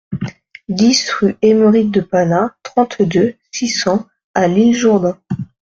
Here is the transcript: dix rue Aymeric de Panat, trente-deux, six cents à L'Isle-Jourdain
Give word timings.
dix 0.67 1.11
rue 1.11 1.37
Aymeric 1.43 1.91
de 1.91 2.01
Panat, 2.01 2.55
trente-deux, 2.63 3.35
six 3.51 3.69
cents 3.69 4.07
à 4.33 4.47
L'Isle-Jourdain 4.47 5.19